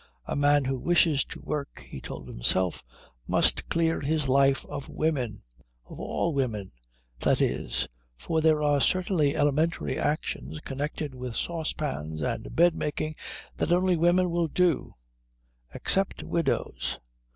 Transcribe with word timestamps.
A 0.25 0.35
man 0.35 0.65
who 0.65 0.79
wishes 0.79 1.23
to 1.25 1.39
work, 1.41 1.85
he 1.87 2.01
told 2.01 2.27
himself, 2.27 2.83
must 3.27 3.69
clear 3.69 4.01
his 4.01 4.27
life 4.27 4.65
of 4.65 4.89
women; 4.89 5.43
of 5.85 5.99
all 5.99 6.33
women, 6.33 6.71
that 7.19 7.39
is 7.39 7.87
for 8.17 8.41
there 8.41 8.63
are 8.63 8.81
certain 8.81 9.19
elementary 9.21 9.99
actions 9.99 10.59
connected 10.61 11.13
with 11.13 11.35
saucepans 11.35 12.23
and 12.23 12.55
bedmaking 12.55 13.15
that 13.57 13.71
only 13.71 13.95
women 13.95 14.31
will 14.31 14.47
do 14.47 14.95
except 15.71 16.23
widows. 16.23 16.97